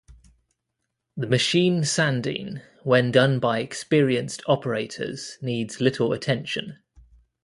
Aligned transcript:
The 1.15 1.27
machine 1.27 1.83
sanding, 1.83 2.61
when 2.81 3.11
done 3.11 3.37
by 3.37 3.59
experienced 3.59 4.41
operators, 4.47 5.37
needs 5.43 5.79
little 5.79 6.11
attention. 6.11 6.79